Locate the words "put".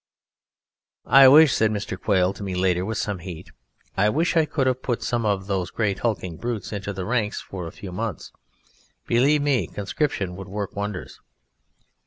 4.81-5.03